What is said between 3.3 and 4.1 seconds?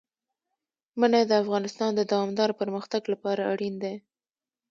اړین دي.